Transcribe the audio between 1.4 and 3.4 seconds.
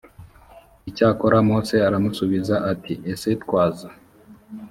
mose aramusubiza ati ese